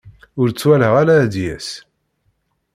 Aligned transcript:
Ur 0.39 0.47
t-walaɣ 0.51 0.93
ara 1.01 1.13
ad 1.21 1.29
d-yas. 1.33 1.69